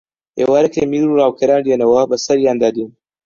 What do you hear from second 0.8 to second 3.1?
میر و ڕاوکەران دێنەوە بەسەریاندا دێن